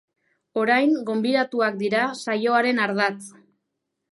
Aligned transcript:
Orain 0.61 0.95
gonbidatuak 1.09 1.77
dira 1.83 2.07
saioaren 2.31 2.83
ardatz. 2.87 3.19